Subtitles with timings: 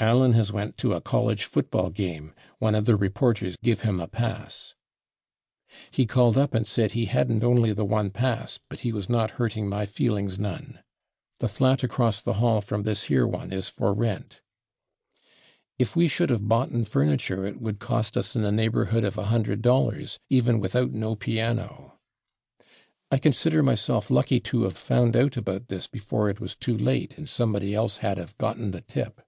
[0.00, 2.32] Allen has /went/ to a college football game.
[2.60, 4.76] One of the reporters /give/ him a pass....
[5.90, 9.32] He called up and said he /hadn't/ only the one pass, but he was not
[9.32, 10.78] hurting my feelings /none/....
[11.40, 14.40] The flat across the hall from this /here/ one is for rent....
[15.80, 20.18] If we should /of boughten/ furniture it would cost us in the neighborhood of $100,
[20.30, 21.98] even without /no/ piano....
[23.10, 27.18] I consider myself lucky to /of/ found out about this before it was too late
[27.18, 29.22] and somebody else had /of/ gotten the tip....